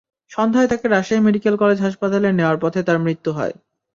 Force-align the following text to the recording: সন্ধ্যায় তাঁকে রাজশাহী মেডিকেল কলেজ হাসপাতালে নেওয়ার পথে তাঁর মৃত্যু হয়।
সন্ধ্যায় 0.31 0.69
তাঁকে 0.69 0.87
রাজশাহী 0.87 1.21
মেডিকেল 1.23 1.55
কলেজ 1.57 1.79
হাসপাতালে 1.81 2.29
নেওয়ার 2.31 2.57
পথে 2.63 2.79
তাঁর 2.83 2.97
মৃত্যু 2.99 3.29
হয়। 3.31 3.53